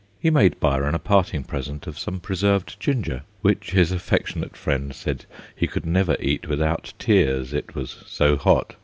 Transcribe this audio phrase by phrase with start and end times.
[0.19, 5.27] He made Byron a parting present of some preserved ginger, which his affectionate friend said
[5.55, 8.77] he could never eat without tears it was so hot.